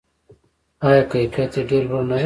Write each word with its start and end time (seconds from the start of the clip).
آیا 0.87 1.03
کیفیت 1.11 1.51
یې 1.57 1.63
ډیر 1.69 1.83
لوړ 1.89 2.03
نه 2.11 2.15
دی؟ 2.17 2.19